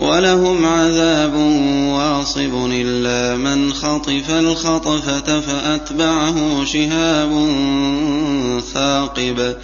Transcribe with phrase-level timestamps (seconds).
[0.00, 1.34] ولهم عذاب
[1.88, 7.30] واصب إلا من خطف الخطفة فأتبعه شهاب
[8.74, 9.56] ثاقب.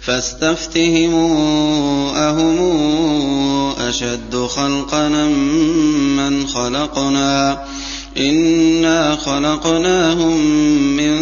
[0.00, 1.30] فاستفتهموا
[2.30, 2.58] أهم
[3.88, 5.08] أشد خلقا
[6.18, 7.64] من خلقنا؟
[8.16, 10.40] إنا خلقناهم
[10.96, 11.18] من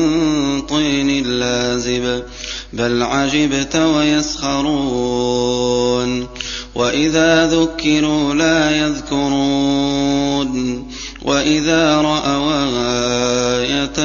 [0.63, 2.23] طين لازب.
[2.73, 4.67] بل عجبت ويسخرون.
[6.77, 10.57] وإذا ذكروا لا يذكرون
[11.23, 12.67] وإذا رأوا
[13.61, 13.99] آية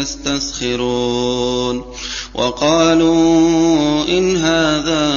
[0.00, 1.82] يستسخرون
[2.34, 5.14] وقالوا إن هذا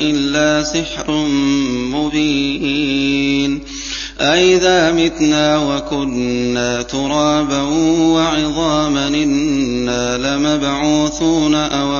[0.00, 1.10] إلا سحر
[1.94, 3.60] مبين
[4.20, 7.62] أئذا متنا وكنا ترابا
[8.00, 11.94] وعظاما إنا لمبعوثون أو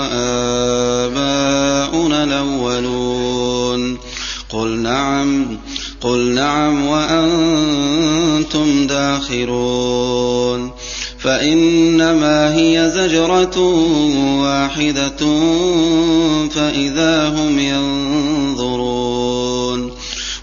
[1.06, 3.05] آباؤنا الأولون
[4.56, 5.58] قل نعم
[6.00, 10.70] قل نعم وأنتم داخرون.
[11.18, 13.58] فإنما هي زجرة
[14.42, 15.16] واحدة
[16.48, 18.96] فإذا هم ينظرون.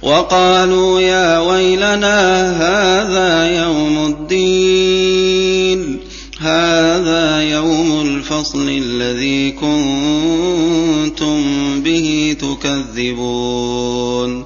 [0.01, 5.99] وقالوا يا ويلنا هذا يوم الدين
[6.39, 8.01] هذا يوم
[8.33, 11.41] الفصل الذي كنتم
[11.81, 14.43] به تكذبون.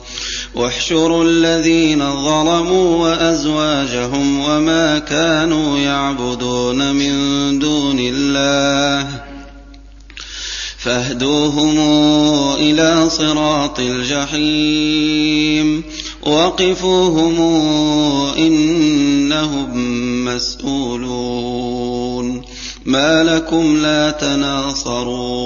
[0.56, 7.14] واحشروا الذين ظلموا وأزواجهم وما كانوا يعبدون من
[7.60, 9.08] دون الله.
[10.78, 11.80] فاهدوهم
[12.60, 15.84] إلى صراط الجحيم.
[16.24, 17.42] وقفوهم
[18.38, 19.76] إنهم
[20.26, 21.78] مسئولون
[22.88, 25.38] ما لكم لا تناصرون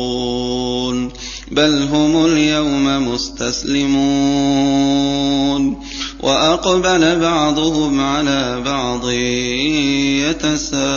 [1.52, 4.42] بل هم اليوم مستسلمون.
[6.20, 9.10] وأقبل بعضهم على بعض
[10.30, 10.92] يتساءلون.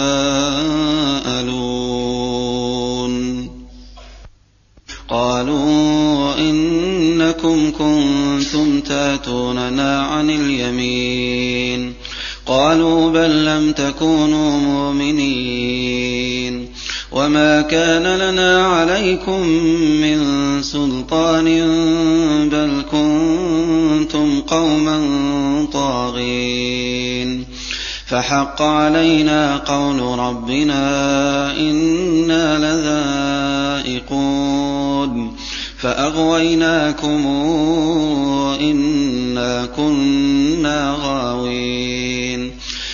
[5.09, 11.95] قالوا إنكم كنتم تاتوننا عن اليمين.
[12.47, 16.25] قالوا بل لم تكونوا مؤمنين
[17.13, 19.41] وما كان لنا عليكم
[20.01, 20.19] من
[20.63, 21.45] سلطان
[22.49, 24.99] بل كنتم قوما
[25.73, 27.45] طاغين
[28.07, 32.59] فحق علينا قول ربنا إنا
[33.85, 35.37] لذائقون
[35.79, 37.27] فأغويناكم
[38.61, 42.04] إنا كنا غاوين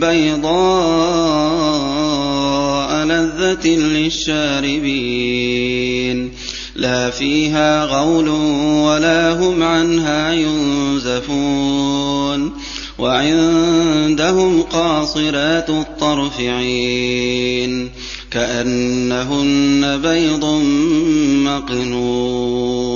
[0.00, 1.36] بيضاء
[3.04, 4.96] لَذَّةٍ لِّلشَّارِبِينَ
[6.76, 8.28] لَا فِيهَا غَوْلٌ
[8.88, 11.76] وَلَا هُمْ عَنْهَا يُنزَفُونَ
[12.98, 17.90] وَعِندَهُمْ قَاصِرَاتُ الطَّرْفِ عِينٌ
[18.30, 20.44] كَأَنَّهُنَّ بَيْضٌ
[21.48, 22.95] مَّكْنُونٌ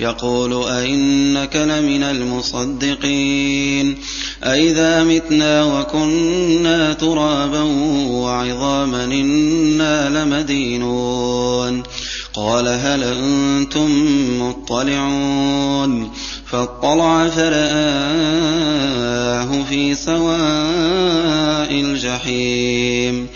[0.00, 3.96] يَقُولُ أَإِنَّكَ لَمِنَ الْمُصَدِّقِينَ
[4.44, 7.62] أَإِذَا مِتْنَا وَكُنَّا تُرَابًا
[8.10, 11.82] وَعِظَامًا إِنَّا لَمَدِينُونَ
[12.34, 13.90] قَالَ هَلْ أَنتُم
[14.42, 16.12] مُّطَّلِعُونَ
[16.46, 18.66] فَاطَّلَعَ فَرَآهُ
[19.68, 23.26] فِي سَوَاءِ الْجَحِيمِ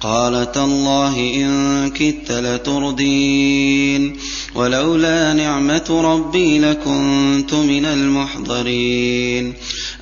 [0.00, 4.16] قَالَ تَاللَّهِ إِن كِدتَّ لَتُرْدِينِ
[4.54, 9.54] وَلَوْلَا نِعْمَةُ رَبِّي لَكُنتُ مِنَ الْمُحْضَرِينَ.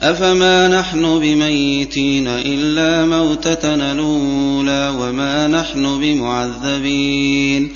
[0.02, 7.74] أَفَمَا نَحْنُ بِمَيِّتِينَ إِلَّا مَوْتَتَنَا الْأُولَىٰ وَمَا نَحْنُ بِمُعَذَّبِينَ.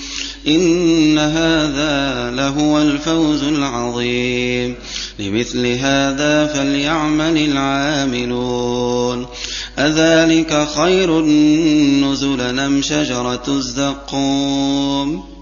[0.48, 4.74] إِنَّ هَٰذَا لَهُوَ الْفَوْزُ الْعَظِيمُ.
[5.18, 9.26] لِمِثْلِ هَٰذَا فَلْيَعْمَلِ الْعَامِلُونَ.
[9.78, 11.20] أَذَٰلِكَ خَيْرٌ
[12.00, 15.41] نُّزُلًا أَمْ شَجَرَةُ الزَّقُّومِ.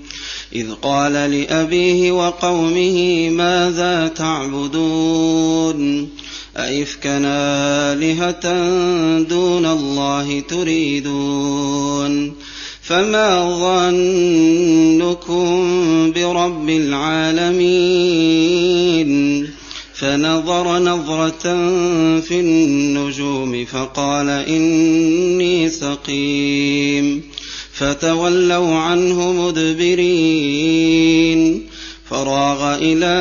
[0.54, 6.09] إِذْ قَالَ لِأَبِيهِ وَقَوْمِهِ مَاذَا تَعْبُدُونَ؟
[6.59, 7.21] أَئِفْكًا
[7.93, 8.45] آلِهَةً
[9.23, 12.33] دُونَ اللَّهِ تُرِيدُونَ
[12.83, 15.47] فَمَا ظَنُّكُم
[16.12, 17.79] بِرَبِّ الْعَالَمِينَ
[19.95, 21.43] فَنَظَرَ نَظْرَةً
[22.21, 27.23] فِي النُّجُومِ فَقَالَ إِنِّي سَقِيمٌ
[27.73, 30.61] فَتَوَلَّوْا عَنْهُ مُدْبِرِينَ
[32.11, 33.19] فَرَاغَ إِلَىٰ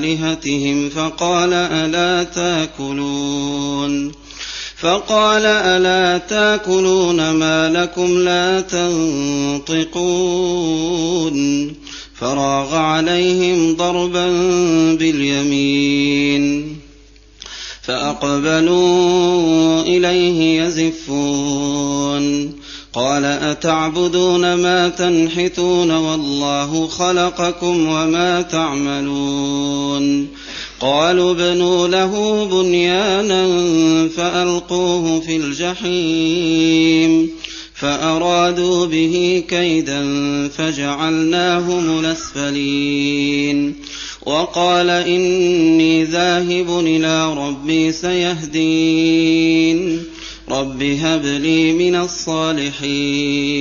[0.00, 4.12] آلِهَتِهِمْ فَقَالَ أَلَا تَأْكُلُونَ
[4.76, 10.00] فَقَالَ أَلَا تَأْكُلُونَ مَا لَكُمْ لَا تَنطِقُونَ
[12.14, 14.26] فَرَاغَ عَلَيْهِمْ ضَرْبًا
[14.94, 16.76] بِالْيَمِينِ
[17.82, 22.59] فَأَقْبَلُوا إِلَيْهِ يَزِفُّونَ
[22.92, 30.28] قال أتعبدون ما تنحتون والله خلقكم وما تعملون
[30.80, 33.48] قالوا ابنوا له بنيانا
[34.08, 37.30] فألقوه في الجحيم
[37.74, 40.02] فأرادوا به كيدا
[40.48, 43.74] فجعلناهم الأسفلين
[44.26, 49.40] وقال إني ذاهب إلى ربي سيهدين
[50.50, 53.60] رب هب لي من الصالحين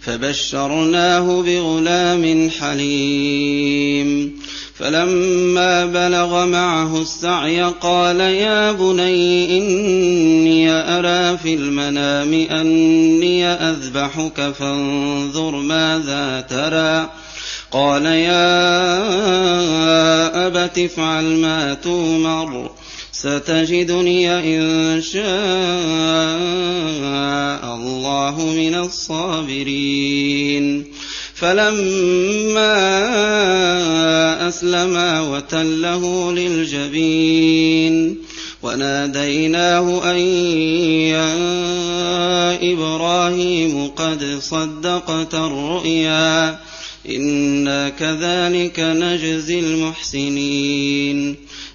[0.00, 4.40] فبشرناه بغلام حليم
[4.80, 16.46] فلما بلغ معه السعي قال يا بني إني أرى في المنام أني أذبحك فانظر ماذا
[16.50, 17.10] ترى
[17.70, 18.46] قال يا
[20.46, 22.70] أبت افعل ما تومر
[23.22, 25.24] ستجدني إن شاء
[27.74, 30.64] الله من الصابرين.
[31.34, 32.78] فلما
[34.48, 38.18] أسلما وتله للجبين
[38.62, 40.18] وناديناه أن
[41.12, 41.34] يا
[42.72, 46.58] إبراهيم قد صدقت الرؤيا
[47.10, 51.36] إنا كذلك نجزي المحسنين.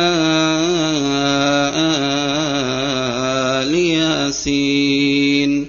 [3.62, 5.66] آل ياسين.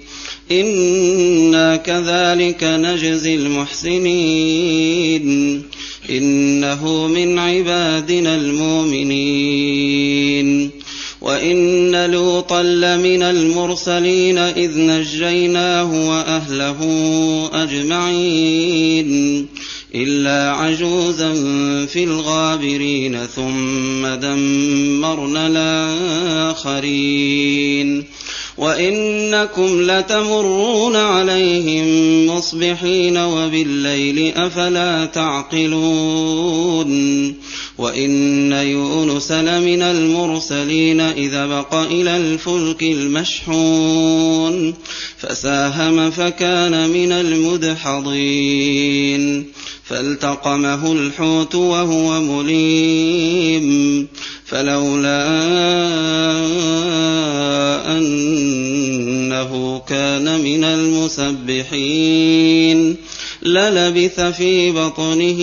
[0.52, 5.28] إنا كذلك نجزي المحسنين.
[6.10, 10.70] إنه من عبادنا المؤمنين.
[11.22, 16.80] وإن لوطا لمن المرسلين إذ نجيناه وأهله
[17.54, 19.48] أجمعين.
[19.96, 21.34] إلا عجوزا
[21.86, 28.04] في الغابرين ثم دمرنا الآخرين.
[28.58, 31.88] وإنكم لتمرون عليهم
[32.28, 36.88] مصبحين وبالليل أفلا تعقلون.
[37.78, 44.74] وإن يونس لمن المرسلين إذا بق إلى الفلك المشحون.
[45.18, 48.78] فساهم فكان من المدحضين.
[49.88, 54.08] فالتقمه الحوت وهو مليم
[54.46, 55.28] فلولا
[57.98, 62.18] أنه كان من المسبحين
[63.42, 65.38] للبث في بطنه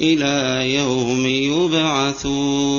[0.00, 2.76] إلى يوم يبعثون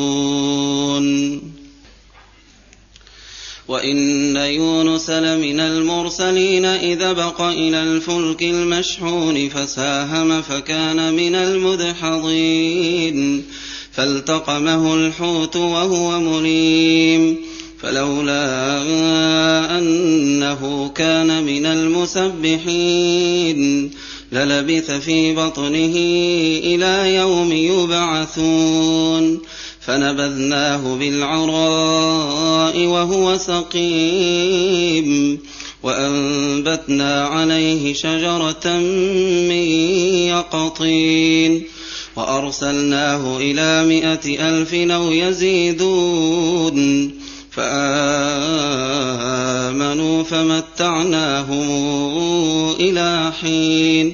[3.68, 13.18] وإن يونس لمن المرسلين إذا بق إلى الفلك المشحون فساهم فكان من المدحضين
[13.92, 17.38] فالتقمه الحوت وهو مليم
[17.80, 18.42] فلولا
[19.78, 23.12] أنه كان من المسبحين
[24.32, 25.96] للبث في بطنه
[26.64, 29.40] إلى يوم يبعثون
[29.88, 35.08] فنبذناه بالعراء وهو سقيم
[35.84, 38.68] وأنبتنا عليه شجرة
[39.50, 39.64] من
[40.28, 41.64] يقطين
[42.16, 46.78] وأرسلناه إلى مائة ألف أو يزيدون
[47.52, 47.84] فآمنوا
[50.24, 51.70] فمتعناهم
[52.80, 54.14] إلى حين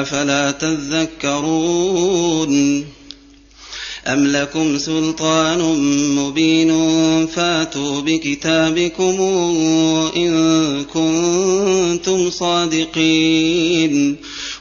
[0.00, 1.74] أفلا تذكرون
[4.06, 5.58] أم لكم سلطان
[6.16, 6.70] مبين
[7.26, 9.20] فاتوا بكتابكم
[10.16, 14.16] إن كنتم صادقين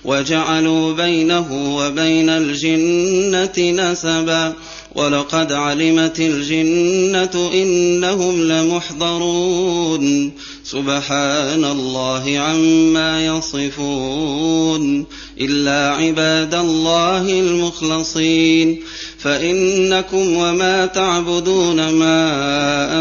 [0.06, 4.54] وجعلوا بينه وبين الجنة نسبا
[4.96, 10.32] ولقد علمت الجنة إنهم لمحضرون.
[10.64, 15.06] سبحان الله عما يصفون.
[15.42, 18.80] إلا عباد الله المخلصين.
[19.18, 22.24] فإنكم وما تعبدون ما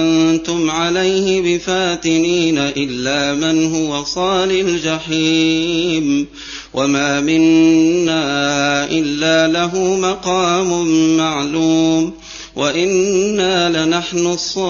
[0.01, 6.27] أنتم عليه بفاتنين إلا من هو صال الجحيم.
[6.75, 12.13] وما منا إلا له مقام معلوم
[12.57, 14.67] وإنا لنحن الصافون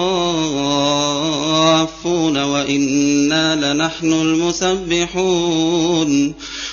[2.37, 5.53] وإنا لنحن المسبحون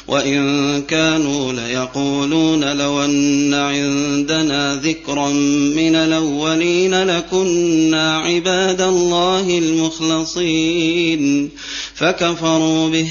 [0.08, 5.28] وإن كانوا ليقولون لو أن عندنا ذكرا
[5.76, 11.50] من الأولين لكنا عباد الله المخلصين
[11.94, 13.10] فكفروا به